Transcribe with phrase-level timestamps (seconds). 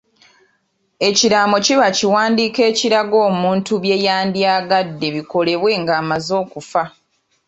[1.07, 6.83] Ekiraamo kiba kiwandiiko ekiraga omuntu bye yandyagadde bikolebwe ng'amaze okufa.